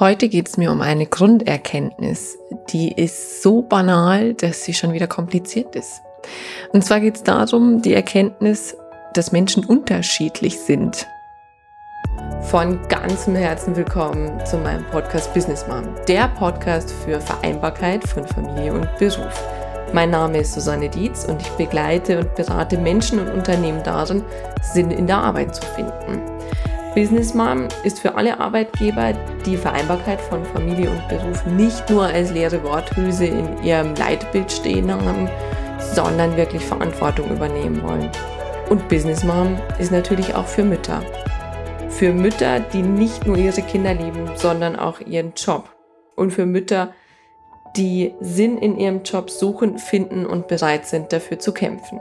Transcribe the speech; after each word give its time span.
Heute 0.00 0.28
geht 0.28 0.48
es 0.48 0.56
mir 0.56 0.70
um 0.70 0.80
eine 0.80 1.06
Grunderkenntnis, 1.06 2.38
die 2.70 2.92
ist 2.92 3.42
so 3.42 3.62
banal, 3.62 4.32
dass 4.34 4.62
sie 4.62 4.72
schon 4.72 4.92
wieder 4.92 5.08
kompliziert 5.08 5.74
ist. 5.74 6.02
Und 6.72 6.84
zwar 6.84 7.00
geht 7.00 7.16
es 7.16 7.24
darum, 7.24 7.82
die 7.82 7.94
Erkenntnis, 7.94 8.76
dass 9.14 9.32
Menschen 9.32 9.64
unterschiedlich 9.64 10.60
sind. 10.60 11.04
Von 12.42 12.78
ganzem 12.86 13.34
Herzen 13.34 13.74
willkommen 13.74 14.38
zu 14.46 14.58
meinem 14.58 14.84
Podcast 14.84 15.34
Business 15.34 15.66
Mom, 15.66 15.88
der 16.06 16.28
Podcast 16.28 16.92
für 17.04 17.20
Vereinbarkeit 17.20 18.04
von 18.06 18.24
Familie 18.24 18.74
und 18.74 18.88
Beruf. 19.00 19.48
Mein 19.92 20.10
Name 20.10 20.38
ist 20.38 20.54
Susanne 20.54 20.88
Dietz 20.88 21.24
und 21.24 21.42
ich 21.42 21.50
begleite 21.52 22.20
und 22.20 22.36
berate 22.36 22.78
Menschen 22.78 23.18
und 23.18 23.30
Unternehmen 23.30 23.82
darin, 23.82 24.22
Sinn 24.62 24.92
in 24.92 25.08
der 25.08 25.18
Arbeit 25.18 25.56
zu 25.56 25.62
finden. 25.74 26.22
Business 26.94 27.34
Mom 27.34 27.68
ist 27.84 28.00
für 28.00 28.14
alle 28.14 28.40
Arbeitgeber 28.40 29.12
die 29.44 29.56
Vereinbarkeit 29.56 30.20
von 30.20 30.44
Familie 30.44 30.90
und 30.90 31.06
Beruf 31.08 31.44
nicht 31.46 31.88
nur 31.90 32.04
als 32.04 32.32
leere 32.32 32.62
Worthülse 32.64 33.26
in 33.26 33.62
ihrem 33.62 33.94
Leitbild 33.94 34.50
stehen 34.50 34.90
haben, 34.90 35.28
sondern 35.94 36.36
wirklich 36.36 36.64
Verantwortung 36.64 37.30
übernehmen 37.30 37.82
wollen. 37.82 38.10
Und 38.70 38.88
Business 38.88 39.22
Mom 39.22 39.58
ist 39.78 39.92
natürlich 39.92 40.34
auch 40.34 40.46
für 40.46 40.64
Mütter. 40.64 41.02
Für 41.90 42.12
Mütter, 42.12 42.60
die 42.60 42.82
nicht 42.82 43.26
nur 43.26 43.36
ihre 43.36 43.62
Kinder 43.62 43.94
lieben, 43.94 44.30
sondern 44.36 44.76
auch 44.76 45.00
ihren 45.00 45.34
Job. 45.36 45.68
Und 46.16 46.32
für 46.32 46.46
Mütter, 46.46 46.94
die 47.76 48.14
Sinn 48.20 48.58
in 48.58 48.78
ihrem 48.78 49.02
Job 49.02 49.30
suchen, 49.30 49.78
finden 49.78 50.26
und 50.26 50.48
bereit 50.48 50.86
sind, 50.86 51.12
dafür 51.12 51.38
zu 51.38 51.52
kämpfen. 51.52 52.00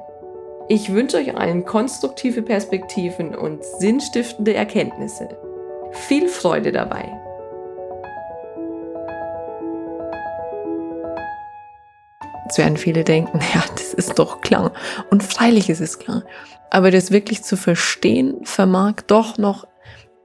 Ich 0.69 0.91
wünsche 0.91 1.15
euch 1.15 1.33
allen 1.33 1.63
konstruktive 1.63 2.41
Perspektiven 2.41 3.33
und 3.33 3.63
sinnstiftende 3.63 4.53
Erkenntnisse. 4.53 5.29
Viel 5.91 6.27
Freude 6.27 6.73
dabei! 6.73 7.09
Jetzt 12.43 12.57
werden 12.57 12.75
viele 12.75 13.05
denken, 13.05 13.39
ja, 13.53 13.63
das 13.77 13.93
ist 13.93 14.19
doch 14.19 14.41
klar. 14.41 14.73
Und 15.09 15.23
freilich 15.23 15.69
ist 15.69 15.79
es 15.79 15.99
klar. 15.99 16.23
Aber 16.69 16.91
das 16.91 17.11
wirklich 17.11 17.43
zu 17.43 17.55
verstehen, 17.55 18.41
vermag 18.43 18.95
doch 19.07 19.37
noch 19.37 19.65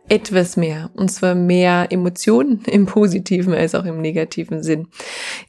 etwas 0.08 0.56
mehr. 0.56 0.90
Und 0.94 1.10
zwar 1.10 1.36
mehr 1.36 1.86
Emotionen 1.90 2.62
im 2.66 2.86
positiven 2.86 3.54
als 3.54 3.76
auch 3.76 3.84
im 3.84 4.00
negativen 4.00 4.62
Sinn. 4.64 4.88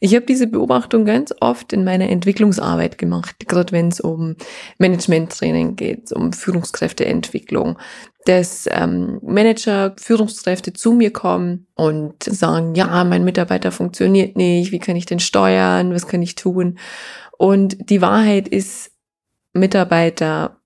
Ich 0.06 0.14
habe 0.16 0.26
diese 0.26 0.48
Beobachtung 0.48 1.06
ganz 1.06 1.34
oft 1.40 1.72
in 1.72 1.86
meiner 1.86 2.09
Entwicklungsarbeit 2.09 2.98
gemacht, 2.98 3.48
gerade 3.48 3.72
wenn 3.72 3.88
es 3.88 4.02
um 4.02 4.36
Managementtraining 4.78 5.78
geht, 5.78 6.12
um 6.12 6.34
Führungskräfteentwicklung, 6.34 7.80
dass 8.26 8.68
ähm, 8.70 9.22
Manager, 9.24 9.96
Führungskräfte 9.98 10.74
zu 10.74 10.92
mir 10.92 11.14
kommen 11.14 11.68
und 11.76 12.22
sagen, 12.22 12.76
ja, 12.76 13.06
mein 13.06 13.24
Mitarbeiter 13.24 13.72
funktioniert 13.72 14.36
nicht, 14.36 14.74
wie 14.74 14.80
kann 14.80 14.98
ich 14.98 15.06
den 15.06 15.22
steuern, 15.22 15.94
was 15.94 16.06
kann 16.06 16.22
ich 16.22 16.36
tun? 16.36 16.80
Und 17.38 17.90
die 17.90 18.02
Wahrheit 18.02 18.50
ist, 18.50 18.92
Mitarbeiter 19.54 20.59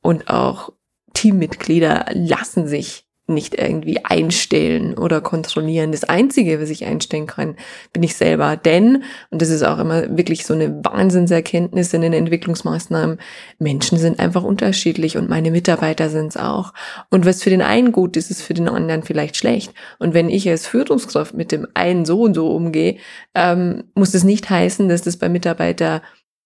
und 0.00 0.28
auch 0.28 0.72
Teammitglieder 1.14 2.06
lassen 2.12 2.66
sich 2.66 3.06
nicht 3.32 3.58
irgendwie 3.58 4.04
einstellen 4.04 4.96
oder 4.96 5.20
kontrollieren. 5.20 5.92
Das 5.92 6.04
Einzige, 6.04 6.60
was 6.60 6.70
ich 6.70 6.84
einstellen 6.84 7.26
kann, 7.26 7.56
bin 7.92 8.02
ich 8.02 8.16
selber. 8.16 8.56
Denn, 8.56 9.04
und 9.30 9.42
das 9.42 9.50
ist 9.50 9.62
auch 9.62 9.78
immer 9.78 10.16
wirklich 10.16 10.46
so 10.46 10.54
eine 10.54 10.84
Wahnsinnserkenntnis 10.84 11.92
in 11.94 12.02
den 12.02 12.12
Entwicklungsmaßnahmen, 12.12 13.18
Menschen 13.58 13.98
sind 13.98 14.18
einfach 14.18 14.42
unterschiedlich 14.42 15.16
und 15.16 15.28
meine 15.28 15.50
Mitarbeiter 15.50 16.08
sind 16.08 16.28
es 16.28 16.36
auch. 16.36 16.72
Und 17.10 17.26
was 17.26 17.42
für 17.42 17.50
den 17.50 17.62
einen 17.62 17.92
gut 17.92 18.16
ist, 18.16 18.30
ist 18.30 18.42
für 18.42 18.54
den 18.54 18.68
anderen 18.68 19.02
vielleicht 19.02 19.36
schlecht. 19.36 19.72
Und 19.98 20.14
wenn 20.14 20.28
ich 20.28 20.48
als 20.48 20.66
Führungskraft 20.66 21.34
mit 21.34 21.52
dem 21.52 21.66
einen 21.74 22.04
so 22.04 22.22
und 22.22 22.34
so 22.34 22.54
umgehe, 22.54 22.96
ähm, 23.34 23.84
muss 23.94 24.14
es 24.14 24.24
nicht 24.24 24.48
heißen, 24.48 24.88
dass 24.88 25.02
das 25.02 25.16
bei 25.16 25.28
Mitarbeiter 25.28 26.02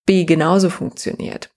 B 0.06 0.24
genauso 0.24 0.70
funktioniert. 0.70 1.50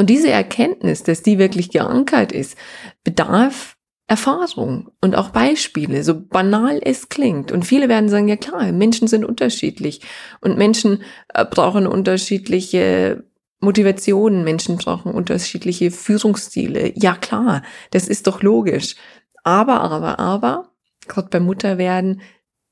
Und 0.00 0.08
diese 0.08 0.30
Erkenntnis, 0.30 1.02
dass 1.02 1.22
die 1.22 1.38
wirklich 1.38 1.68
geankert 1.70 2.32
ist, 2.32 2.56
bedarf 3.04 3.76
Erfahrung 4.10 4.90
und 5.00 5.14
auch 5.14 5.30
Beispiele, 5.30 6.02
so 6.02 6.20
banal 6.20 6.80
es 6.82 7.10
klingt. 7.10 7.52
Und 7.52 7.64
viele 7.64 7.88
werden 7.88 8.08
sagen, 8.08 8.26
ja 8.26 8.34
klar, 8.34 8.72
Menschen 8.72 9.06
sind 9.06 9.24
unterschiedlich 9.24 10.00
und 10.40 10.58
Menschen 10.58 11.04
äh, 11.32 11.44
brauchen 11.44 11.86
unterschiedliche 11.86 13.22
Motivationen, 13.60 14.42
Menschen 14.42 14.78
brauchen 14.78 15.12
unterschiedliche 15.12 15.92
Führungsstile. 15.92 16.92
Ja 16.96 17.14
klar, 17.14 17.62
das 17.92 18.08
ist 18.08 18.26
doch 18.26 18.42
logisch. 18.42 18.96
Aber, 19.44 19.80
aber, 19.80 20.18
aber, 20.18 20.72
gerade 21.06 21.28
beim 21.28 21.44
Mutterwerden 21.44 22.20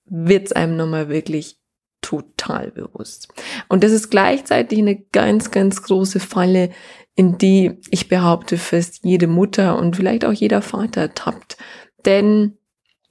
wird 0.07 0.47
es 0.47 0.53
einem 0.53 0.77
nochmal 0.77 1.09
wirklich 1.09 1.61
total 2.01 2.73
bewusst. 2.73 3.29
Und 3.69 3.85
das 3.85 3.93
ist 3.93 4.11
gleichzeitig 4.11 4.81
eine 4.81 4.97
ganz, 4.97 5.53
ganz 5.53 5.85
große 5.85 6.19
Falle, 6.19 6.71
in 7.19 7.37
die 7.37 7.73
ich 7.91 8.07
behaupte, 8.07 8.57
fast 8.57 9.01
jede 9.05 9.27
Mutter 9.27 9.77
und 9.77 9.97
vielleicht 9.97 10.25
auch 10.25 10.33
jeder 10.33 10.63
Vater 10.63 11.15
tappt. 11.15 11.57
Denn 12.07 12.59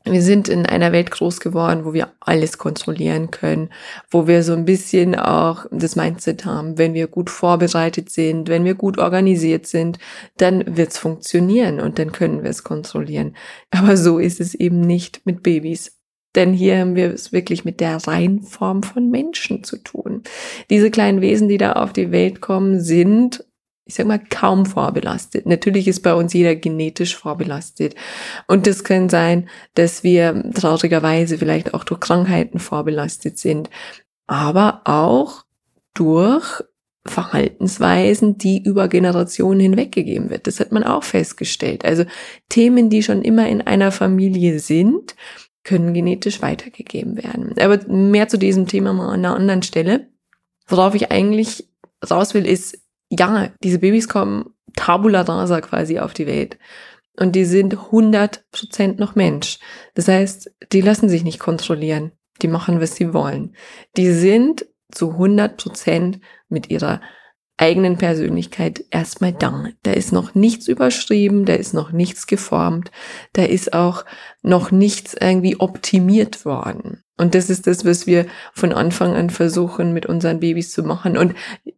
wir 0.06 0.22
sind 0.22 0.48
in 0.48 0.66
einer 0.66 0.94
Welt 0.94 1.12
groß 1.12 1.42
geworden, 1.42 1.84
wo 1.84 1.92
wir 1.92 2.14
alles 2.22 2.58
kontrollieren 2.58 3.32
können, 3.32 3.70
wo 4.10 4.26
wir 4.26 4.44
so 4.44 4.54
ein 4.54 4.64
bisschen 4.64 5.14
auch 5.14 5.66
das 5.72 5.98
Mindset 5.98 6.46
haben, 6.46 6.78
wenn 6.78 6.94
wir 6.94 7.08
gut 7.08 7.30
vorbereitet 7.30 8.10
sind, 8.10 8.48
wenn 8.48 8.64
wir 8.64 8.76
gut 8.76 8.98
organisiert 8.98 9.68
sind, 9.68 10.00
dann 10.38 10.78
wird's 10.78 10.98
funktionieren 10.98 11.82
und 11.82 12.00
dann 12.00 12.14
können 12.14 12.44
wir 12.44 12.50
es 12.50 12.64
kontrollieren. 12.64 13.36
Aber 13.72 13.98
so 13.98 14.20
ist 14.20 14.40
es 14.40 14.56
eben 14.56 14.80
nicht 14.80 15.26
mit 15.26 15.44
Babys. 15.44 15.98
Denn 16.34 16.54
hier 16.54 16.80
haben 16.80 16.96
wir 16.96 17.14
es 17.14 17.34
wirklich 17.34 17.66
mit 17.66 17.82
der 17.82 17.98
Reinform 18.08 18.84
von 18.84 19.10
Menschen 19.10 19.66
zu 19.66 19.76
tun. 19.76 20.24
Diese 20.70 20.92
kleinen 20.92 21.20
Wesen, 21.20 21.50
die 21.50 21.58
da 21.58 21.74
auf 21.74 21.92
die 21.92 22.12
Welt 22.12 22.40
kommen, 22.40 22.80
sind 22.80 23.44
ich 23.88 23.96
sag 23.96 24.06
mal, 24.06 24.20
kaum 24.20 24.66
vorbelastet. 24.66 25.46
Natürlich 25.46 25.88
ist 25.88 26.02
bei 26.02 26.14
uns 26.14 26.34
jeder 26.34 26.56
genetisch 26.56 27.16
vorbelastet. 27.16 27.96
Und 28.48 28.68
das 28.68 28.84
kann 28.84 29.10
sein, 29.10 29.50
dass 29.76 30.04
wir 30.04 30.52
traurigerweise 30.54 31.38
vielleicht 31.38 31.74
auch 31.74 31.84
durch 31.84 32.02
Krankheiten 32.02 32.60
vorbelastet 32.60 33.38
sind, 33.38 33.70
aber 34.28 34.82
auch 34.84 35.46
durch 35.94 36.64
Verhaltensweisen, 37.06 38.38
die 38.38 38.62
über 38.62 38.90
Generationen 38.90 39.62
hinweg 39.62 39.94
gegeben 39.94 40.30
wird. 40.30 40.46
Das 40.46 40.60
hat 40.60 40.74
man 40.74 40.84
auch 40.84 41.04
festgestellt. 41.04 41.86
Also 41.86 42.04
Themen, 42.50 42.90
die 42.90 43.02
schon 43.02 43.22
immer 43.22 43.48
in 43.48 43.62
einer 43.62 43.92
Familie 43.92 44.60
sind, 44.60 45.16
können 45.64 45.94
genetisch 45.94 46.42
weitergegeben 46.42 47.18
werden. 47.18 47.56
Aber 47.60 47.80
mehr 47.88 48.28
zu 48.28 48.38
diesem 48.38 48.68
Thema 48.68 48.94
mal 48.94 49.14
an 49.14 49.26
einer 49.26 49.36
anderen 49.36 49.64
Stelle. 49.64 50.08
Worauf 50.68 50.96
ich 50.96 51.12
eigentlich 51.12 51.70
raus 52.10 52.34
will, 52.34 52.46
ist, 52.46 52.78
ja, 53.10 53.50
diese 53.64 53.80
Babys 53.80 54.08
kommen 54.08 54.54
tabula 54.76 55.22
rasa 55.22 55.62
quasi 55.62 56.00
auf 56.00 56.14
die 56.14 56.28
Welt. 56.28 56.58
Und 57.20 57.36
die 57.36 57.46
sind 57.46 57.76
100% 57.76 59.00
noch 59.00 59.16
Mensch. 59.16 59.58
Das 59.96 60.08
heißt, 60.08 60.52
die 60.72 60.82
lassen 60.82 61.10
sich 61.10 61.24
nicht 61.24 61.40
kontrollieren. 61.40 62.12
Die 62.44 62.48
machen, 62.48 62.80
was 62.80 62.96
sie 62.96 63.14
wollen. 63.14 63.56
Die 63.98 64.12
sind 64.12 64.68
zu 64.92 65.14
100% 65.14 66.22
mit 66.48 66.70
ihrer 66.70 67.02
eigenen 67.58 67.98
Persönlichkeit 67.98 68.86
erstmal 68.92 69.34
da. 69.34 69.66
Da 69.84 69.92
ist 69.92 70.14
noch 70.14 70.36
nichts 70.36 70.68
überschrieben, 70.68 71.46
da 71.46 71.54
ist 71.54 71.74
noch 71.74 71.92
nichts 71.92 72.28
geformt, 72.28 72.92
da 73.34 73.44
ist 73.44 73.74
auch 73.74 74.06
noch 74.44 74.72
nichts 74.72 75.16
irgendwie 75.20 75.60
optimiert 75.60 76.46
worden. 76.46 77.04
Und 77.18 77.34
das 77.34 77.50
ist 77.50 77.66
das, 77.66 77.84
was 77.84 78.06
wir 78.06 78.28
von 78.54 78.72
Anfang 78.72 79.16
an 79.16 79.32
versuchen, 79.32 79.92
mit 79.92 80.06
unseren 80.06 80.40
Babys 80.40 80.72
zu 80.72 80.84
machen. 80.84 81.18
Und 81.18 81.34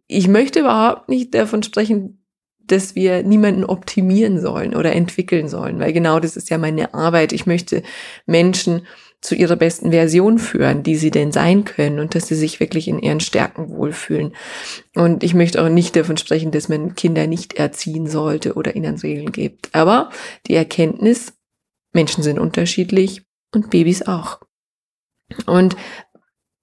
ich 0.08 0.28
möchte 0.28 0.60
überhaupt 0.60 1.08
nicht 1.08 1.34
davon 1.34 1.64
sprechen, 1.64 2.20
dass 2.68 2.96
wir 2.96 3.24
niemanden 3.24 3.64
optimieren 3.64 4.40
sollen 4.40 4.76
oder 4.76 4.94
entwickeln 4.94 5.48
sollen, 5.48 5.80
weil 5.80 5.94
genau 5.94 6.20
das 6.20 6.38
ist 6.38 6.50
ja 6.50 6.58
meine 6.58 6.94
Arbeit. 6.94 7.34
Ich 7.34 7.46
möchte 7.46 7.84
Menschen 8.26 8.86
zu 9.21 9.36
ihrer 9.36 9.57
besten 9.57 9.92
Version 9.92 10.39
führen, 10.39 10.83
die 10.83 10.95
sie 10.95 11.12
denn 11.12 11.31
sein 11.31 11.66
können 11.66 12.00
und 12.00 12.16
dass 12.16 12.27
sie 12.27 12.36
sich 12.36 12.60
wirklich 12.60 12.88
in 12.88 13.00
ihren 13.00 13.19
Stärken 13.19 13.69
wohlfühlen. 13.69 14.33
Und 14.95 15.24
ich 15.24 15.33
möchte 15.33 15.62
auch 15.62 15.69
nicht 15.69 15.95
davon 15.95 16.18
sprechen, 16.18 16.51
dass 16.51 16.69
man 16.69 16.95
Kinder 16.95 17.27
nicht 17.27 17.54
erziehen 17.54 18.07
sollte 18.07 18.54
oder 18.54 18.75
ihnen 18.75 18.98
Regeln 18.98 19.31
gibt. 19.31 19.75
Aber 19.75 20.10
die 20.48 20.56
Erkenntnis, 20.56 21.33
Menschen 21.92 22.24
sind 22.24 22.39
unterschiedlich 22.39 23.24
und 23.54 23.69
Babys 23.69 24.04
auch. 24.04 24.39
Und 25.45 25.75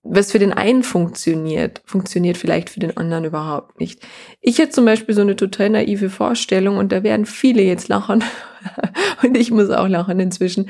was 0.08 0.32
für 0.32 0.38
den 0.38 0.53
einen 0.53 0.82
funktioniert, 0.82 1.82
funktioniert 1.85 2.37
vielleicht 2.37 2.70
für 2.70 2.81
den 2.81 2.97
anderen 2.97 3.25
überhaupt 3.25 3.81
nicht. 3.81 4.00
Ich 4.41 4.58
hätte 4.58 4.70
zum 4.70 4.85
Beispiel 4.85 5.14
so 5.14 5.20
eine 5.20 5.37
total 5.37 5.70
naive 5.70 6.11
Vorstellung 6.11 6.76
und 6.76 6.93
da 6.93 7.03
werden 7.03 7.26
viele 7.26 7.62
jetzt 7.62 7.88
lachen 7.88 8.23
und 9.23 9.37
ich 9.37 9.50
muss 9.50 9.70
auch 9.70 9.88
lachen 9.88 10.20
inzwischen. 10.20 10.69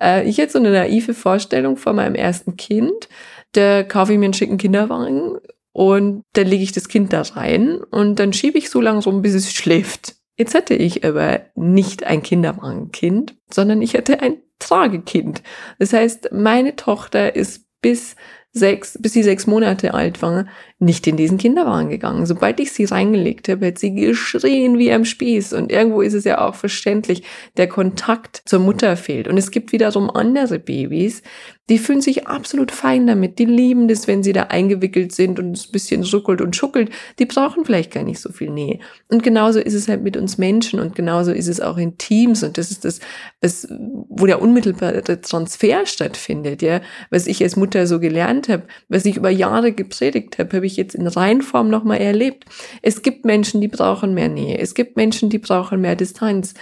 Äh, 0.00 0.28
ich 0.28 0.38
hätte 0.38 0.52
so 0.52 0.58
eine 0.58 0.72
naive 0.72 1.14
Vorstellung 1.14 1.76
von 1.76 1.96
meinem 1.96 2.14
ersten 2.14 2.56
Kind. 2.56 3.08
Da 3.52 3.82
kaufe 3.82 4.12
ich 4.12 4.18
mir 4.18 4.26
einen 4.26 4.34
schicken 4.34 4.58
Kinderwagen 4.58 5.38
und 5.72 6.24
dann 6.34 6.46
lege 6.46 6.64
ich 6.64 6.72
das 6.72 6.88
Kind 6.88 7.12
da 7.12 7.22
rein 7.22 7.80
und 7.90 8.18
dann 8.18 8.32
schiebe 8.32 8.58
ich 8.58 8.70
so 8.70 8.80
lange 8.80 9.02
rum, 9.02 9.22
bis 9.22 9.34
es 9.34 9.52
schläft. 9.52 10.16
Jetzt 10.36 10.54
hatte 10.54 10.74
ich 10.74 11.04
aber 11.04 11.42
nicht 11.54 12.04
ein 12.04 12.22
Kinderwagenkind, 12.22 13.36
sondern 13.50 13.82
ich 13.82 13.94
hatte 13.94 14.20
ein 14.20 14.38
Tragekind. 14.58 15.42
Das 15.78 15.92
heißt, 15.92 16.30
meine 16.32 16.76
Tochter 16.76 17.36
ist 17.36 17.66
bis 17.82 18.16
sechs, 18.52 18.98
bis 19.00 19.12
sie 19.12 19.22
sechs 19.22 19.46
Monate 19.46 19.94
alt 19.94 20.22
war, 20.22 20.46
nicht 20.82 21.06
in 21.06 21.16
diesen 21.16 21.38
Kinderwagen 21.38 21.90
gegangen. 21.90 22.26
Sobald 22.26 22.58
ich 22.58 22.72
sie 22.72 22.84
reingelegt 22.84 23.48
habe, 23.48 23.68
hat 23.68 23.78
sie 23.78 23.94
geschrien 23.94 24.78
wie 24.78 24.92
am 24.92 25.04
Spieß. 25.04 25.52
Und 25.52 25.70
irgendwo 25.70 26.02
ist 26.02 26.12
es 26.12 26.24
ja 26.24 26.40
auch 26.40 26.56
verständlich, 26.56 27.22
der 27.56 27.68
Kontakt 27.68 28.42
zur 28.46 28.58
Mutter 28.58 28.96
fehlt. 28.96 29.28
Und 29.28 29.38
es 29.38 29.52
gibt 29.52 29.70
wiederum 29.70 30.10
andere 30.10 30.58
Babys, 30.58 31.22
die 31.68 31.78
fühlen 31.78 32.00
sich 32.00 32.26
absolut 32.26 32.72
fein 32.72 33.06
damit. 33.06 33.38
Die 33.38 33.44
lieben 33.44 33.86
das, 33.86 34.08
wenn 34.08 34.24
sie 34.24 34.32
da 34.32 34.42
eingewickelt 34.44 35.12
sind 35.12 35.38
und 35.38 35.56
es 35.56 35.68
ein 35.68 35.72
bisschen 35.72 36.02
ruckelt 36.02 36.40
und 36.40 36.56
schuckelt. 36.56 36.90
Die 37.20 37.24
brauchen 37.24 37.64
vielleicht 37.64 37.92
gar 37.92 38.02
nicht 38.02 38.20
so 38.20 38.32
viel 38.32 38.50
Nähe. 38.50 38.80
Und 39.08 39.22
genauso 39.22 39.60
ist 39.60 39.74
es 39.74 39.86
halt 39.86 40.02
mit 40.02 40.16
uns 40.16 40.38
Menschen 40.38 40.80
und 40.80 40.96
genauso 40.96 41.30
ist 41.30 41.46
es 41.46 41.60
auch 41.60 41.78
in 41.78 41.96
Teams. 41.98 42.42
Und 42.42 42.58
das 42.58 42.72
ist 42.72 42.84
das, 42.84 42.98
was, 43.40 43.68
wo 43.70 44.26
der 44.26 44.42
unmittelbare 44.42 45.02
Transfer 45.02 45.86
stattfindet, 45.86 46.62
ja. 46.62 46.80
Was 47.10 47.28
ich 47.28 47.42
als 47.42 47.54
Mutter 47.54 47.86
so 47.86 48.00
gelernt 48.00 48.48
habe, 48.48 48.64
was 48.88 49.04
ich 49.04 49.16
über 49.16 49.30
Jahre 49.30 49.72
gepredigt 49.72 50.38
habe, 50.38 50.56
habe 50.56 50.66
ich 50.66 50.71
jetzt 50.76 50.94
in 50.94 51.06
Reinform 51.06 51.68
nochmal 51.68 52.00
erlebt. 52.00 52.44
Es 52.82 53.02
gibt 53.02 53.24
Menschen, 53.24 53.60
die 53.60 53.68
brauchen 53.68 54.14
mehr 54.14 54.28
Nähe. 54.28 54.58
Es 54.58 54.74
gibt 54.74 54.96
Menschen, 54.96 55.30
die 55.30 55.38
brauchen 55.38 55.80
mehr 55.80 55.96
Distanz. 55.96 56.54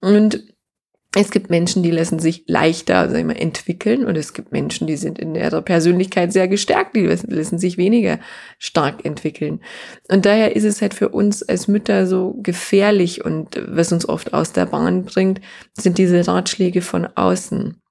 Und 0.00 0.42
es 1.14 1.30
gibt 1.30 1.50
Menschen, 1.50 1.82
die 1.82 1.90
lassen 1.90 2.18
sich 2.18 2.44
leichter 2.46 3.10
sag 3.10 3.18
ich 3.18 3.24
mal, 3.24 3.36
entwickeln 3.36 4.06
und 4.06 4.16
es 4.16 4.32
gibt 4.32 4.50
Menschen, 4.50 4.86
die 4.86 4.96
sind 4.96 5.18
in 5.18 5.34
ihrer 5.34 5.60
Persönlichkeit 5.60 6.32
sehr 6.32 6.48
gestärkt, 6.48 6.96
die 6.96 7.04
lassen 7.04 7.58
sich 7.58 7.76
weniger 7.76 8.18
stark 8.58 9.04
entwickeln. 9.04 9.60
Und 10.08 10.24
daher 10.24 10.56
ist 10.56 10.64
es 10.64 10.80
halt 10.80 10.94
für 10.94 11.10
uns 11.10 11.42
als 11.42 11.68
Mütter 11.68 12.06
so 12.06 12.38
gefährlich 12.42 13.24
und 13.24 13.60
was 13.66 13.92
uns 13.92 14.08
oft 14.08 14.32
aus 14.32 14.52
der 14.52 14.64
Bahn 14.64 15.04
bringt, 15.04 15.42
sind 15.74 15.98
diese 15.98 16.26
Ratschläge 16.26 16.80
von 16.80 17.06
außen. 17.14 17.82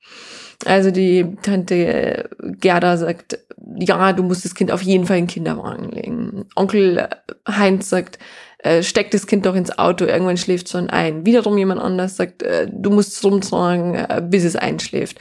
Also 0.65 0.91
die 0.91 1.35
Tante 1.41 2.29
Gerda 2.39 2.97
sagt, 2.97 3.39
ja, 3.77 4.13
du 4.13 4.23
musst 4.23 4.45
das 4.45 4.55
Kind 4.55 4.71
auf 4.71 4.81
jeden 4.81 5.05
Fall 5.05 5.17
in 5.17 5.25
den 5.25 5.31
Kinderwagen 5.31 5.91
legen. 5.91 6.45
Onkel 6.55 7.07
Heinz 7.47 7.89
sagt, 7.89 8.19
äh, 8.59 8.83
steck 8.83 9.11
das 9.11 9.27
Kind 9.27 9.45
doch 9.45 9.55
ins 9.55 9.77
Auto, 9.77 10.05
irgendwann 10.05 10.37
schläft 10.37 10.69
schon 10.69 10.89
ein. 10.89 11.25
Wiederum 11.25 11.57
jemand 11.57 11.81
anders 11.81 12.15
sagt, 12.15 12.43
äh, 12.43 12.67
du 12.71 12.91
musst 12.91 13.13
es 13.13 13.23
rumtragen, 13.23 13.95
äh, 13.95 14.21
bis 14.23 14.43
es 14.43 14.55
einschläft. 14.55 15.17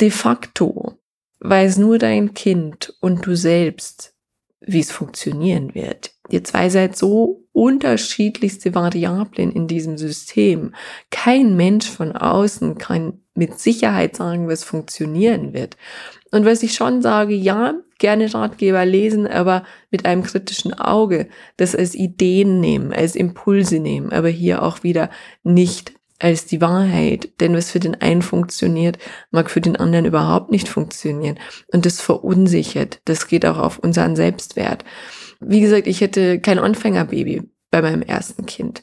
De 0.00 0.10
facto 0.10 0.98
weiß 1.40 1.78
nur 1.78 1.98
dein 1.98 2.34
Kind 2.34 2.94
und 3.00 3.26
du 3.26 3.34
selbst, 3.34 4.14
wie 4.60 4.80
es 4.80 4.92
funktionieren 4.92 5.74
wird. 5.74 6.12
Ihr 6.28 6.44
zwei 6.44 6.68
seid 6.68 6.96
so 6.96 7.44
unterschiedlichste 7.52 8.74
Variablen 8.74 9.50
in 9.52 9.66
diesem 9.66 9.98
System. 9.98 10.74
Kein 11.10 11.56
Mensch 11.56 11.88
von 11.88 12.12
außen 12.12 12.78
kann 12.78 13.20
mit 13.34 13.58
Sicherheit 13.58 14.16
sagen, 14.16 14.48
was 14.48 14.64
funktionieren 14.64 15.52
wird. 15.52 15.76
Und 16.30 16.44
was 16.44 16.62
ich 16.62 16.74
schon 16.74 17.02
sage, 17.02 17.34
ja, 17.34 17.74
gerne 17.98 18.32
Ratgeber 18.32 18.84
lesen, 18.86 19.26
aber 19.26 19.64
mit 19.90 20.06
einem 20.06 20.22
kritischen 20.22 20.72
Auge, 20.74 21.28
das 21.56 21.74
als 21.74 21.94
Ideen 21.94 22.60
nehmen, 22.60 22.92
als 22.92 23.16
Impulse 23.16 23.78
nehmen, 23.78 24.12
aber 24.12 24.28
hier 24.28 24.62
auch 24.62 24.82
wieder 24.82 25.10
nicht 25.42 25.99
als 26.20 26.46
die 26.46 26.60
Wahrheit. 26.60 27.30
Denn 27.40 27.54
was 27.54 27.70
für 27.70 27.80
den 27.80 28.00
einen 28.00 28.22
funktioniert, 28.22 28.98
mag 29.30 29.50
für 29.50 29.60
den 29.60 29.76
anderen 29.76 30.04
überhaupt 30.04 30.50
nicht 30.50 30.68
funktionieren. 30.68 31.38
Und 31.72 31.86
das 31.86 32.00
verunsichert. 32.00 33.00
Das 33.04 33.26
geht 33.26 33.44
auch 33.44 33.58
auf 33.58 33.78
unseren 33.78 34.16
Selbstwert. 34.16 34.84
Wie 35.40 35.60
gesagt, 35.60 35.86
ich 35.86 36.00
hätte 36.00 36.40
kein 36.40 36.58
Anfängerbaby 36.58 37.42
bei 37.70 37.82
meinem 37.82 38.02
ersten 38.02 38.46
Kind. 38.46 38.82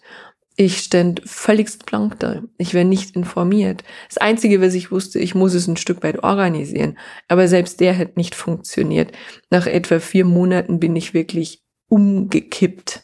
Ich 0.59 0.79
stand 0.79 1.21
völligst 1.23 1.85
blank 1.85 2.19
da. 2.19 2.41
Ich 2.57 2.73
wäre 2.73 2.83
nicht 2.83 3.15
informiert. 3.15 3.83
Das 4.07 4.17
Einzige, 4.17 4.59
was 4.59 4.73
ich 4.73 4.91
wusste, 4.91 5.19
ich 5.19 5.35
muss 5.35 5.53
es 5.53 5.67
ein 5.67 5.77
Stück 5.77 6.01
weit 6.01 6.23
organisieren. 6.23 6.97
Aber 7.27 7.47
selbst 7.47 7.79
der 7.79 7.95
hat 7.95 8.17
nicht 8.17 8.33
funktioniert. 8.33 9.11
Nach 9.51 9.67
etwa 9.67 9.99
vier 9.99 10.25
Monaten 10.25 10.79
bin 10.79 10.95
ich 10.95 11.13
wirklich 11.13 11.61
umgekippt. 11.89 13.03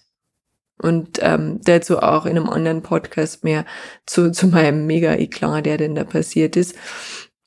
Und 0.83 1.19
ähm, 1.21 1.59
dazu 1.63 1.99
auch 1.99 2.25
in 2.25 2.37
einem 2.37 2.49
anderen 2.49 2.81
Podcast 2.81 3.43
mehr 3.43 3.65
zu, 4.05 4.31
zu 4.31 4.47
meinem 4.47 4.85
Mega-Eklat, 4.85 5.65
der 5.65 5.77
denn 5.77 5.95
da 5.95 6.03
passiert 6.03 6.55
ist. 6.55 6.75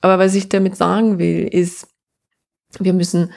Aber 0.01 0.19
was 0.19 0.35
ich 0.35 0.49
damit 0.49 0.77
sagen 0.77 1.19
will, 1.19 1.47
ist, 1.47 1.87
wir 2.79 2.93
müssen 2.93 3.33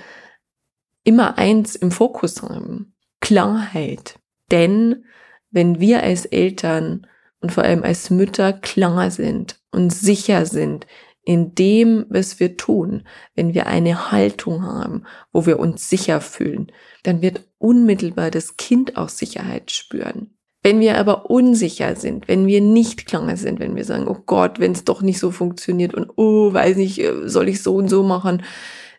immer 1.03 1.37
eins 1.37 1.75
im 1.75 1.91
Fokus 1.91 2.41
haben. 2.41 2.93
Klarheit. 3.19 4.15
Denn 4.51 5.03
wenn 5.51 5.79
wir 5.79 6.03
als 6.03 6.25
Eltern 6.25 7.07
und 7.41 7.51
vor 7.51 7.63
allem 7.63 7.83
als 7.83 8.09
Mütter 8.09 8.53
klar 8.53 9.11
sind 9.11 9.59
und 9.71 9.91
sicher 9.91 10.45
sind 10.45 10.87
in 11.29 11.53
dem, 11.53 12.07
was 12.09 12.39
wir 12.39 12.57
tun, 12.57 13.03
wenn 13.35 13.53
wir 13.53 13.67
eine 13.67 14.11
Haltung 14.11 14.63
haben, 14.63 15.03
wo 15.31 15.45
wir 15.45 15.59
uns 15.59 15.87
sicher 15.87 16.21
fühlen, 16.21 16.71
dann 17.03 17.21
wird 17.21 17.47
unmittelbar 17.59 18.31
das 18.31 18.57
Kind 18.57 18.97
auch 18.97 19.09
Sicherheit 19.09 19.69
spüren. 19.69 20.31
Wenn 20.63 20.79
wir 20.79 20.97
aber 20.97 21.29
unsicher 21.29 21.95
sind, 21.95 22.27
wenn 22.27 22.47
wir 22.47 22.61
nicht 22.61 23.05
klar 23.05 23.37
sind, 23.37 23.59
wenn 23.59 23.75
wir 23.75 23.85
sagen, 23.85 24.07
oh 24.07 24.17
Gott, 24.25 24.59
wenn 24.59 24.71
es 24.71 24.85
doch 24.85 25.03
nicht 25.03 25.19
so 25.19 25.29
funktioniert 25.29 25.93
und 25.93 26.09
oh, 26.15 26.51
weiß 26.51 26.77
nicht, 26.77 26.97
äh, 26.97 27.29
soll 27.29 27.47
ich 27.47 27.61
so 27.61 27.75
und 27.75 27.89
so 27.89 28.01
machen, 28.01 28.41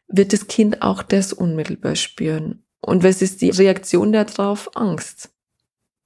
wird 0.07 0.33
das 0.33 0.47
Kind 0.47 0.83
auch 0.83 1.03
das 1.03 1.33
unmittelbar 1.33 1.97
spüren. 1.97 2.63
Und 2.81 3.03
was 3.03 3.23
ist 3.23 3.43
die 3.43 3.51
Reaktion 3.51 4.13
darauf? 4.13 4.71
Angst. 4.77 5.31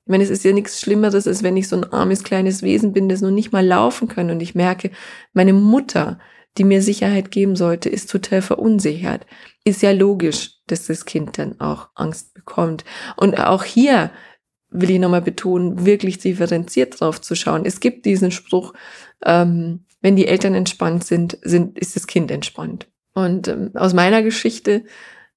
Ich 0.04 0.10
meine, 0.10 0.22
es 0.22 0.30
ist 0.30 0.44
ja 0.44 0.52
nichts 0.52 0.80
Schlimmeres, 0.80 1.26
als 1.26 1.42
wenn 1.42 1.56
ich 1.56 1.68
so 1.68 1.76
ein 1.76 1.92
armes 1.92 2.24
kleines 2.24 2.62
Wesen 2.62 2.92
bin, 2.92 3.08
das 3.08 3.22
noch 3.22 3.30
nicht 3.30 3.52
mal 3.52 3.64
laufen 3.64 4.06
kann 4.06 4.30
und 4.30 4.40
ich 4.40 4.54
merke, 4.54 4.90
meine 5.32 5.54
Mutter, 5.54 6.18
die 6.58 6.64
mir 6.64 6.82
Sicherheit 6.82 7.30
geben 7.30 7.56
sollte, 7.56 7.88
ist 7.88 8.10
total 8.10 8.42
verunsichert. 8.42 9.26
Ist 9.64 9.82
ja 9.82 9.92
logisch, 9.92 10.52
dass 10.66 10.86
das 10.86 11.04
Kind 11.04 11.38
dann 11.38 11.58
auch 11.60 11.88
Angst 11.94 12.34
bekommt. 12.34 12.84
Und 13.16 13.40
auch 13.40 13.64
hier 13.64 14.10
will 14.70 14.90
ich 14.90 14.98
nochmal 14.98 15.22
betonen, 15.22 15.86
wirklich 15.86 16.18
differenziert 16.18 17.00
drauf 17.00 17.20
zu 17.20 17.34
schauen. 17.34 17.64
Es 17.64 17.80
gibt 17.80 18.04
diesen 18.04 18.30
Spruch, 18.30 18.74
ähm, 19.24 19.86
wenn 20.00 20.16
die 20.16 20.26
Eltern 20.26 20.54
entspannt 20.54 21.04
sind, 21.04 21.38
sind, 21.42 21.78
ist 21.78 21.96
das 21.96 22.06
Kind 22.06 22.30
entspannt. 22.30 22.88
Und 23.14 23.48
ähm, 23.48 23.70
aus 23.74 23.94
meiner 23.94 24.22
Geschichte 24.22 24.84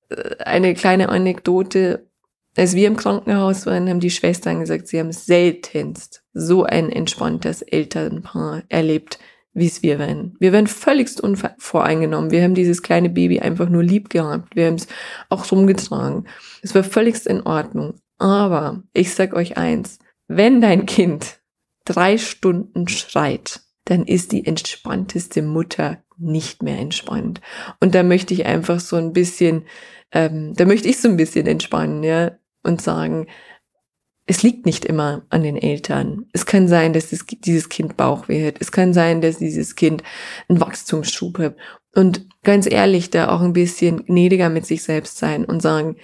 äh, 0.09 0.43
eine 0.43 0.73
kleine 0.73 1.09
Anekdote, 1.09 2.06
als 2.57 2.75
wir 2.75 2.87
im 2.87 2.97
Krankenhaus 2.97 3.65
waren, 3.67 3.87
haben 3.87 3.99
die 3.99 4.09
Schwestern 4.09 4.61
gesagt, 4.61 4.87
sie 4.87 4.99
haben 4.99 5.11
seltenst 5.11 6.23
so 6.33 6.63
ein 6.63 6.91
entspanntes 6.91 7.61
Elternpaar 7.61 8.63
erlebt, 8.69 9.19
wie 9.53 9.67
es 9.67 9.83
wir 9.83 9.99
waren. 9.99 10.35
Wir 10.39 10.53
waren 10.53 10.67
völligst 10.67 11.21
unvoreingenommen. 11.21 12.31
Wir 12.31 12.43
haben 12.43 12.55
dieses 12.55 12.81
kleine 12.81 13.09
Baby 13.09 13.39
einfach 13.39 13.69
nur 13.69 13.83
lieb 13.83 14.09
gehabt. 14.09 14.55
Wir 14.55 14.67
haben 14.67 14.75
es 14.75 14.87
auch 15.29 15.51
rumgetragen. 15.51 16.27
Es 16.61 16.73
war 16.73 16.83
völligst 16.83 17.27
in 17.27 17.41
Ordnung. 17.41 17.95
Aber 18.17 18.83
ich 18.93 19.13
sag 19.13 19.33
euch 19.33 19.57
eins, 19.57 19.99
wenn 20.27 20.59
dein 20.59 20.85
Kind 20.85 21.39
drei 21.85 22.17
Stunden 22.17 22.87
schreit, 22.87 23.61
dann 23.85 24.03
ist 24.05 24.31
die 24.31 24.45
entspannteste 24.45 25.41
Mutter 25.41 26.03
nicht 26.17 26.63
mehr 26.63 26.79
entspannt. 26.79 27.41
Und 27.79 27.93
da 27.93 28.03
möchte 28.03 28.33
ich 28.33 28.45
einfach 28.45 28.79
so 28.79 28.95
ein 28.95 29.13
bisschen, 29.13 29.65
ähm, 30.11 30.53
da 30.55 30.65
möchte 30.65 30.87
ich 30.87 30.99
so 30.99 31.07
ein 31.07 31.17
bisschen 31.17 31.45
entspannen, 31.45 32.03
ja 32.03 32.31
und 32.67 32.81
sagen, 32.81 33.27
es 34.27 34.43
liegt 34.43 34.65
nicht 34.65 34.83
immer 34.83 35.25
an 35.29 35.41
den 35.41 35.55
Eltern. 35.55 36.25
Es 36.33 36.45
kann 36.45 36.67
sein, 36.67 36.91
dass 36.91 37.11
das, 37.11 37.25
dieses 37.25 37.69
Kind 37.69 37.95
Bauchweh 37.95 38.45
hat. 38.45 38.55
Es 38.59 38.73
kann 38.73 38.93
sein, 38.93 39.21
dass 39.21 39.37
dieses 39.37 39.75
Kind 39.75 40.03
einen 40.49 40.59
Wachstumsschub 40.59 41.39
hat. 41.39 41.55
Und 41.95 42.27
ganz 42.43 42.69
ehrlich, 42.69 43.09
da 43.09 43.29
auch 43.29 43.41
ein 43.41 43.53
bisschen 43.53 44.05
gnädiger 44.05 44.49
mit 44.49 44.65
sich 44.65 44.83
selbst 44.83 45.17
sein 45.17 45.45
und 45.45 45.61
sagen, 45.61 45.95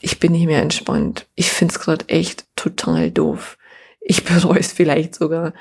ich 0.00 0.20
bin 0.20 0.32
nicht 0.32 0.46
mehr 0.46 0.60
entspannt. 0.60 1.26
Ich 1.34 1.50
find's 1.50 1.80
gerade 1.80 2.08
echt 2.10 2.46
total 2.54 3.10
doof. 3.10 3.56
Ich 4.00 4.24
bereue 4.24 4.60
es 4.60 4.72
vielleicht 4.72 5.14
sogar. 5.14 5.54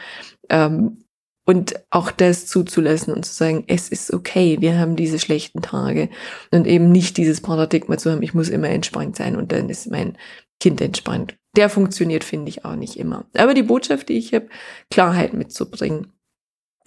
Ähm, 0.49 1.02
und 1.45 1.75
auch 1.89 2.11
das 2.11 2.47
zuzulassen 2.47 3.13
und 3.13 3.25
zu 3.25 3.33
sagen, 3.33 3.63
es 3.67 3.89
ist 3.89 4.13
okay, 4.13 4.57
wir 4.61 4.79
haben 4.79 4.95
diese 4.95 5.19
schlechten 5.19 5.61
Tage 5.61 6.09
und 6.51 6.65
eben 6.67 6.91
nicht 6.91 7.17
dieses 7.17 7.41
Paradigma 7.41 7.97
zu 7.97 8.11
haben, 8.11 8.21
ich 8.21 8.33
muss 8.33 8.49
immer 8.49 8.69
entspannt 8.69 9.15
sein 9.15 9.35
und 9.35 9.51
dann 9.51 9.69
ist 9.69 9.91
mein 9.91 10.17
Kind 10.59 10.79
entspannt. 10.79 11.35
Der 11.55 11.69
funktioniert, 11.69 12.23
finde 12.23 12.49
ich, 12.49 12.65
auch 12.65 12.75
nicht 12.75 12.97
immer. 12.97 13.25
Aber 13.35 13.53
die 13.53 13.63
Botschaft, 13.63 14.09
die 14.09 14.17
ich 14.17 14.33
habe, 14.33 14.47
Klarheit 14.89 15.33
mitzubringen. 15.33 16.13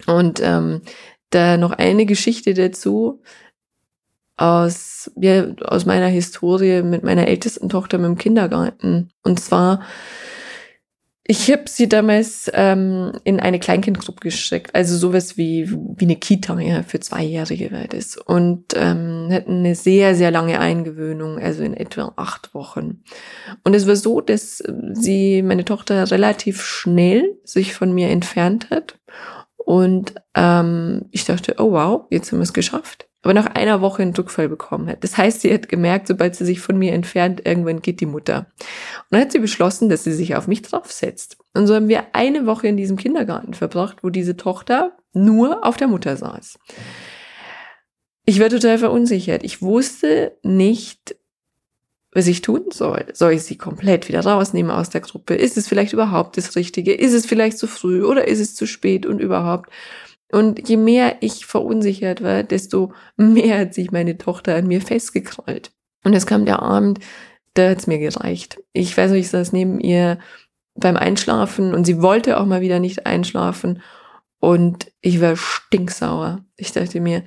Und 0.07 0.41
ähm, 0.43 0.81
da 1.29 1.57
noch 1.57 1.71
eine 1.71 2.05
Geschichte 2.05 2.53
dazu 2.53 3.21
aus, 4.35 5.11
ja, 5.15 5.47
aus 5.65 5.85
meiner 5.85 6.07
Historie 6.07 6.83
mit 6.83 7.03
meiner 7.03 7.27
ältesten 7.27 7.69
Tochter 7.69 7.97
mit 7.97 8.07
dem 8.07 8.17
Kindergarten. 8.17 9.09
Und 9.23 9.39
zwar 9.39 9.81
ich 11.29 11.51
habe 11.51 11.63
sie 11.67 11.89
damals 11.89 12.49
ähm, 12.53 13.11
in 13.25 13.41
eine 13.41 13.59
Kleinkindgruppe 13.59 14.21
geschickt, 14.21 14.73
also 14.73 14.95
sowas 14.97 15.37
wie, 15.37 15.69
wie 15.69 16.05
eine 16.05 16.15
Kita 16.15 16.57
ja, 16.59 16.83
für 16.83 17.01
Zweijährige 17.01 17.69
war 17.71 17.85
das. 17.85 18.15
Und 18.15 18.73
ähm, 18.75 19.27
hatten 19.29 19.59
eine 19.59 19.75
sehr, 19.75 20.15
sehr 20.15 20.31
lange 20.31 20.59
Eingewöhnung, 20.59 21.37
also 21.37 21.63
in 21.63 21.73
etwa 21.73 22.13
acht 22.15 22.53
Wochen. 22.53 23.03
Und 23.65 23.73
es 23.73 23.85
war 23.87 23.97
so, 23.97 24.21
dass 24.21 24.63
sie, 24.93 25.41
meine 25.41 25.65
Tochter, 25.65 26.09
relativ 26.09 26.61
schnell 26.61 27.37
sich 27.43 27.73
von 27.73 27.93
mir 27.93 28.09
entfernt 28.09 28.69
hat. 28.69 28.97
Und 29.57 30.15
ähm, 30.33 31.07
ich 31.11 31.25
dachte, 31.25 31.55
oh 31.57 31.71
wow, 31.71 32.05
jetzt 32.09 32.31
haben 32.31 32.39
wir 32.39 32.43
es 32.43 32.53
geschafft 32.53 33.06
aber 33.27 33.33
nach 33.33 33.55
einer 33.55 33.81
Woche 33.81 34.03
einen 34.03 34.13
Druckfall 34.13 34.47
bekommen 34.47 34.87
hat. 34.87 35.03
Das 35.03 35.17
heißt, 35.17 35.41
sie 35.41 35.53
hat 35.53 35.67
gemerkt, 35.67 36.07
sobald 36.07 36.37
sie 36.37 36.45
sich 36.45 36.61
von 36.61 36.77
mir 36.77 36.93
entfernt, 36.93 37.41
irgendwann 37.43 37.81
geht 37.81 37.99
die 37.99 38.05
Mutter. 38.05 38.47
Und 38.57 39.05
dann 39.09 39.19
hat 39.19 39.33
sie 39.33 39.39
beschlossen, 39.39 39.89
dass 39.89 40.05
sie 40.05 40.13
sich 40.13 40.37
auf 40.37 40.47
mich 40.47 40.61
draufsetzt. 40.61 41.35
Und 41.53 41.67
so 41.67 41.75
haben 41.75 41.89
wir 41.89 42.15
eine 42.15 42.45
Woche 42.45 42.69
in 42.69 42.77
diesem 42.77 42.95
Kindergarten 42.95 43.53
verbracht, 43.53 43.97
wo 44.01 44.09
diese 44.11 44.37
Tochter 44.37 44.95
nur 45.11 45.65
auf 45.65 45.75
der 45.75 45.89
Mutter 45.89 46.15
saß. 46.15 46.57
Ich 48.23 48.39
war 48.39 48.47
total 48.47 48.77
verunsichert. 48.77 49.43
Ich 49.43 49.61
wusste 49.61 50.37
nicht, 50.43 51.17
was 52.13 52.27
ich 52.27 52.39
tun 52.39 52.67
soll. 52.71 53.07
Soll 53.11 53.33
ich 53.33 53.43
sie 53.43 53.57
komplett 53.57 54.07
wieder 54.07 54.21
rausnehmen 54.21 54.71
aus 54.71 54.89
der 54.89 55.01
Gruppe? 55.01 55.35
Ist 55.35 55.57
es 55.57 55.67
vielleicht 55.67 55.91
überhaupt 55.91 56.37
das 56.37 56.55
Richtige? 56.55 56.93
Ist 56.93 57.13
es 57.13 57.25
vielleicht 57.25 57.57
zu 57.57 57.67
früh 57.67 58.05
oder 58.05 58.25
ist 58.25 58.39
es 58.39 58.55
zu 58.55 58.65
spät 58.65 59.05
und 59.05 59.19
überhaupt? 59.19 59.69
Und 60.31 60.67
je 60.67 60.77
mehr 60.77 61.17
ich 61.21 61.45
verunsichert 61.45 62.21
war, 62.21 62.43
desto 62.43 62.93
mehr 63.15 63.59
hat 63.59 63.73
sich 63.73 63.91
meine 63.91 64.17
Tochter 64.17 64.55
an 64.55 64.67
mir 64.67 64.81
festgekrallt. 64.81 65.71
Und 66.03 66.13
es 66.13 66.25
kam 66.25 66.45
der 66.45 66.61
Abend, 66.61 66.99
da 67.53 67.69
hat's 67.69 67.87
mir 67.87 67.99
gereicht. 67.99 68.61
Ich 68.73 68.95
weiß 68.95 69.11
nicht, 69.11 69.21
ich 69.21 69.29
saß 69.29 69.53
neben 69.53 69.79
ihr 69.79 70.19
beim 70.75 70.95
Einschlafen 70.95 71.73
und 71.73 71.85
sie 71.85 72.01
wollte 72.01 72.39
auch 72.39 72.45
mal 72.45 72.61
wieder 72.61 72.79
nicht 72.79 73.05
einschlafen. 73.05 73.81
Und 74.39 74.91
ich 75.01 75.21
war 75.21 75.35
stinksauer. 75.35 76.45
Ich 76.55 76.71
dachte 76.71 76.99
mir, 76.99 77.23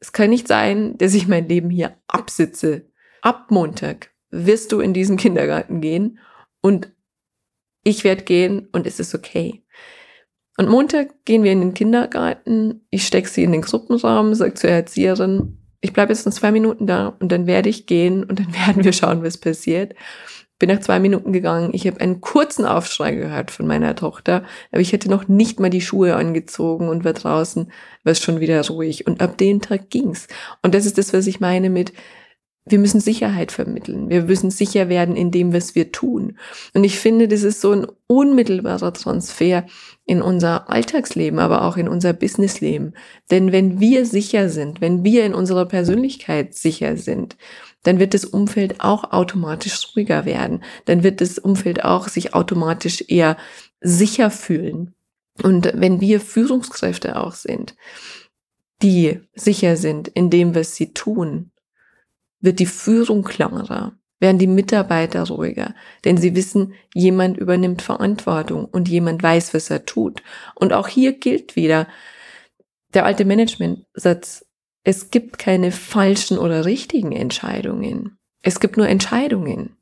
es 0.00 0.12
kann 0.12 0.30
nicht 0.30 0.48
sein, 0.48 0.98
dass 0.98 1.14
ich 1.14 1.28
mein 1.28 1.48
Leben 1.48 1.70
hier 1.70 1.96
absitze. 2.08 2.90
Ab 3.22 3.50
Montag 3.50 4.10
wirst 4.30 4.72
du 4.72 4.80
in 4.80 4.92
diesen 4.92 5.16
Kindergarten 5.16 5.80
gehen 5.80 6.18
und 6.60 6.92
ich 7.84 8.04
werde 8.04 8.24
gehen 8.24 8.68
und 8.72 8.86
es 8.86 9.00
ist 9.00 9.14
okay. 9.14 9.61
Und 10.62 10.68
Montag 10.68 11.24
gehen 11.24 11.42
wir 11.42 11.50
in 11.50 11.60
den 11.60 11.74
Kindergarten. 11.74 12.86
Ich 12.90 13.04
stecke 13.04 13.28
sie 13.28 13.42
in 13.42 13.50
den 13.50 13.62
Gruppenraum, 13.62 14.32
sage 14.36 14.54
zur 14.54 14.70
Erzieherin, 14.70 15.58
ich 15.80 15.92
bleibe 15.92 16.12
jetzt 16.12 16.24
noch 16.24 16.32
zwei 16.32 16.52
Minuten 16.52 16.86
da 16.86 17.16
und 17.18 17.32
dann 17.32 17.48
werde 17.48 17.68
ich 17.68 17.86
gehen 17.86 18.22
und 18.22 18.38
dann 18.38 18.54
werden 18.66 18.84
wir 18.84 18.92
schauen, 18.92 19.24
was 19.24 19.38
passiert. 19.38 19.96
Bin 20.60 20.68
nach 20.68 20.78
zwei 20.78 21.00
Minuten 21.00 21.32
gegangen. 21.32 21.70
Ich 21.72 21.84
habe 21.88 22.00
einen 22.00 22.20
kurzen 22.20 22.64
Aufschrei 22.64 23.16
gehört 23.16 23.50
von 23.50 23.66
meiner 23.66 23.96
Tochter, 23.96 24.44
aber 24.70 24.80
ich 24.80 24.92
hätte 24.92 25.10
noch 25.10 25.26
nicht 25.26 25.58
mal 25.58 25.70
die 25.70 25.80
Schuhe 25.80 26.14
angezogen 26.14 26.88
und 26.88 27.04
war 27.04 27.14
draußen, 27.14 27.72
war 28.04 28.12
es 28.12 28.20
schon 28.20 28.38
wieder 28.38 28.64
ruhig. 28.68 29.08
Und 29.08 29.20
ab 29.20 29.38
dem 29.38 29.60
Tag 29.60 29.90
ging's. 29.90 30.28
Und 30.62 30.76
das 30.76 30.86
ist 30.86 30.96
das, 30.96 31.12
was 31.12 31.26
ich 31.26 31.40
meine 31.40 31.70
mit, 31.70 31.92
wir 32.64 32.78
müssen 32.78 33.00
Sicherheit 33.00 33.50
vermitteln. 33.50 34.08
Wir 34.08 34.22
müssen 34.22 34.50
sicher 34.50 34.88
werden 34.88 35.16
in 35.16 35.32
dem, 35.32 35.52
was 35.52 35.74
wir 35.74 35.90
tun. 35.90 36.38
Und 36.74 36.84
ich 36.84 36.98
finde, 36.98 37.26
das 37.26 37.42
ist 37.42 37.60
so 37.60 37.72
ein 37.72 37.86
unmittelbarer 38.06 38.92
Transfer 38.92 39.66
in 40.04 40.22
unser 40.22 40.70
Alltagsleben, 40.70 41.40
aber 41.40 41.62
auch 41.62 41.76
in 41.76 41.88
unser 41.88 42.12
Businessleben. 42.12 42.94
Denn 43.30 43.50
wenn 43.50 43.80
wir 43.80 44.06
sicher 44.06 44.48
sind, 44.48 44.80
wenn 44.80 45.02
wir 45.02 45.26
in 45.26 45.34
unserer 45.34 45.66
Persönlichkeit 45.66 46.54
sicher 46.54 46.96
sind, 46.96 47.36
dann 47.82 47.98
wird 47.98 48.14
das 48.14 48.24
Umfeld 48.24 48.80
auch 48.80 49.12
automatisch 49.12 49.96
ruhiger 49.96 50.24
werden. 50.24 50.62
Dann 50.84 51.02
wird 51.02 51.20
das 51.20 51.38
Umfeld 51.38 51.84
auch 51.84 52.06
sich 52.06 52.32
automatisch 52.32 53.04
eher 53.08 53.36
sicher 53.80 54.30
fühlen. 54.30 54.94
Und 55.42 55.72
wenn 55.74 56.00
wir 56.00 56.20
Führungskräfte 56.20 57.16
auch 57.16 57.32
sind, 57.32 57.74
die 58.82 59.20
sicher 59.34 59.76
sind 59.76 60.08
in 60.08 60.30
dem, 60.30 60.54
was 60.54 60.76
sie 60.76 60.92
tun, 60.92 61.51
wird 62.42 62.58
die 62.58 62.66
Führung 62.66 63.22
klarer, 63.22 63.92
werden 64.20 64.38
die 64.38 64.46
Mitarbeiter 64.46 65.22
ruhiger, 65.24 65.74
denn 66.04 66.18
sie 66.18 66.36
wissen, 66.36 66.74
jemand 66.92 67.38
übernimmt 67.38 67.80
Verantwortung 67.80 68.66
und 68.66 68.88
jemand 68.88 69.22
weiß, 69.22 69.54
was 69.54 69.70
er 69.70 69.86
tut. 69.86 70.22
Und 70.54 70.72
auch 70.72 70.88
hier 70.88 71.12
gilt 71.12 71.56
wieder 71.56 71.88
der 72.92 73.06
alte 73.06 73.24
Management-Satz, 73.24 74.44
es 74.84 75.10
gibt 75.10 75.38
keine 75.38 75.72
falschen 75.72 76.38
oder 76.38 76.64
richtigen 76.64 77.12
Entscheidungen. 77.12 78.18
Es 78.42 78.60
gibt 78.60 78.76
nur 78.76 78.88
Entscheidungen. 78.88 79.76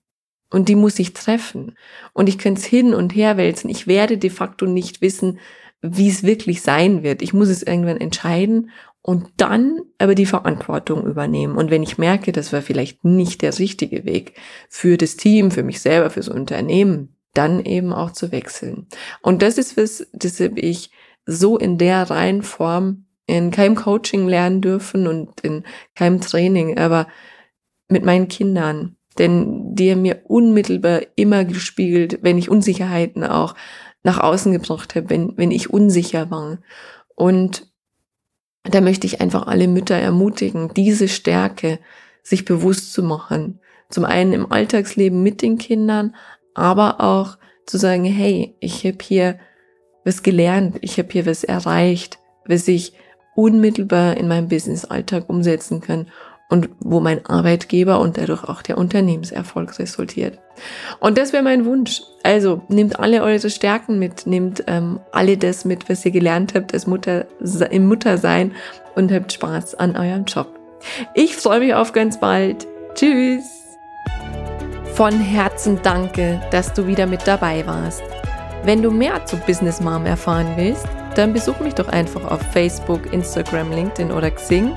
Und 0.51 0.69
die 0.69 0.75
muss 0.75 0.99
ich 0.99 1.15
treffen. 1.15 1.77
Und 2.13 2.29
ich 2.29 2.39
kann 2.39 2.55
es 2.55 2.65
hin 2.65 2.93
und 2.93 3.15
her 3.15 3.37
wälzen. 3.37 3.71
Ich 3.71 3.87
werde 3.87 4.19
de 4.19 4.31
facto 4.31 4.67
nicht 4.67 5.01
wissen, 5.01 5.39
wie 5.81 6.09
es 6.09 6.23
wirklich 6.23 6.61
sein 6.61 7.03
wird. 7.03 7.23
Ich 7.23 7.33
muss 7.33 7.49
es 7.49 7.63
irgendwann 7.63 7.97
entscheiden 7.97 8.71
und 9.03 9.29
dann 9.37 9.81
aber 9.99 10.15
die 10.15 10.27
Verantwortung 10.27 11.07
übernehmen. 11.07 11.57
Und 11.57 11.71
wenn 11.71 11.83
ich 11.83 11.99
merke, 11.99 12.33
das 12.33 12.53
war 12.53 12.63
vielleicht 12.63 13.05
nicht 13.05 13.43
der 13.43 13.59
richtige 13.59 14.05
Weg 14.05 14.35
für 14.69 14.97
das 14.97 15.17
Team, 15.17 15.51
für 15.51 15.63
mich 15.63 15.81
selber, 15.81 16.11
fürs 16.11 16.29
Unternehmen, 16.29 17.17
dann 17.33 17.65
eben 17.65 17.93
auch 17.93 18.11
zu 18.11 18.33
wechseln. 18.33 18.89
Und 19.23 19.43
das 19.43 19.57
ist 19.57 19.77
was, 19.77 20.07
das 20.13 20.41
habe 20.41 20.61
ich 20.61 20.91
so 21.25 21.57
in 21.57 21.79
der 21.79 22.11
Reihenform 22.11 23.07
in 23.27 23.53
keinem 23.53 23.77
Coaching 23.77 24.27
lernen 24.27 24.61
dürfen 24.61 25.07
und 25.07 25.41
in 25.41 25.65
keinem 25.95 26.21
Training, 26.21 26.79
aber 26.79 27.07
mit 27.89 28.05
meinen 28.05 28.29
Kindern. 28.29 28.97
Denn 29.19 29.75
die 29.75 29.93
haben 29.93 30.03
mir 30.03 30.23
unmittelbar 30.25 31.03
immer 31.15 31.45
gespiegelt, 31.45 32.19
wenn 32.23 32.39
ich 32.39 32.51
Unsicherheiten 32.51 33.25
auch 33.25 33.55
nach 34.03 34.19
außen 34.19 34.53
gebracht 34.53 34.95
habe, 34.95 35.11
wenn, 35.11 35.37
wenn 35.37 35.51
ich 35.51 35.71
unsicher 35.71 36.31
war. 36.31 36.59
Und 37.15 37.70
da 38.65 38.81
möchte 38.81 39.07
ich 39.07 39.21
einfach 39.21 39.47
alle 39.47 39.69
Mütter 39.69 39.97
ermutigen, 39.97 40.73
diese 40.75 41.09
Stärke 41.09 41.79
sich 42.23 42.45
bewusst 42.45 42.93
zu 42.93 43.03
machen. 43.03 43.61
Zum 43.89 44.05
einen 44.05 44.33
im 44.33 44.53
Alltagsleben 44.53 45.23
mit 45.23 45.43
den 45.43 45.59
Kindern, 45.59 46.15
aber 46.55 47.01
auch 47.01 47.39
zu 47.67 47.79
sagen, 47.79 48.05
hey, 48.05 48.55
ich 48.61 48.85
habe 48.85 48.99
hier 49.03 49.39
was 50.05 50.23
gelernt, 50.23 50.79
ich 50.81 50.99
habe 50.99 51.09
hier 51.11 51.27
was 51.27 51.45
erreicht, 51.45 52.19
was 52.47 52.69
ich 52.69 52.95
unmittelbar 53.35 54.17
in 54.17 54.29
meinem 54.29 54.49
Business-Alltag 54.49 55.29
umsetzen 55.29 55.81
kann 55.81 56.07
und 56.51 56.69
wo 56.81 57.01
mein 57.01 57.25
Arbeitgeber 57.25 58.01
und 58.01 58.19
dadurch 58.19 58.45
auch 58.45 58.61
der 58.61 58.77
Unternehmenserfolg 58.77 59.79
resultiert. 59.79 60.39
Und 60.99 61.17
das 61.17 61.33
wäre 61.33 61.45
mein 61.45 61.65
Wunsch. 61.65 62.03
Also 62.23 62.63
nehmt 62.69 62.99
alle 62.99 63.23
eure 63.23 63.49
Stärken 63.49 63.99
mit, 63.99 64.27
nehmt 64.27 64.65
ähm, 64.67 65.01
alle 65.13 65.39
das 65.39 65.65
mit, 65.65 65.89
was 65.89 66.05
ihr 66.05 66.11
gelernt 66.11 66.55
habt 66.55 66.75
als 66.75 66.87
Mutter 66.87 67.27
im 67.71 67.87
Muttersein 67.87 68.53
und 68.97 69.11
habt 69.13 69.33
Spaß 69.33 69.77
an 69.77 69.97
eurem 69.97 70.25
Job. 70.25 70.49
Ich 71.15 71.37
freue 71.37 71.61
mich 71.61 71.75
auf 71.75 71.93
ganz 71.93 72.19
bald. 72.19 72.67
Tschüss. 72.95 73.45
Von 74.95 75.19
Herzen 75.19 75.79
danke, 75.83 76.43
dass 76.51 76.75
du 76.75 76.87
wieder 76.87 77.07
mit 77.07 77.27
dabei 77.27 77.67
warst. 77.67 78.03
Wenn 78.65 78.83
du 78.83 78.91
mehr 78.91 79.25
zu 79.25 79.37
Business 79.39 79.81
Mom 79.81 80.05
erfahren 80.05 80.49
willst, 80.57 80.87
dann 81.15 81.33
besuch 81.33 81.59
mich 81.61 81.75
doch 81.75 81.89
einfach 81.89 82.25
auf 82.31 82.43
Facebook, 82.53 83.13
Instagram, 83.13 83.71
LinkedIn 83.71 84.11
oder 84.11 84.31
Xing 84.31 84.77